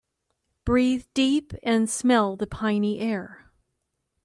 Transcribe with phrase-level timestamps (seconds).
[0.65, 3.51] Breathe deep and smell the piny air.